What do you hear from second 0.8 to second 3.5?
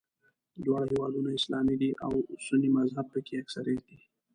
هېوادونه اسلامي دي او سني مذهب په کې